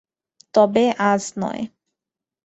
তবে 0.53 0.83
আজ 1.09 1.23
নয়। 1.41 1.61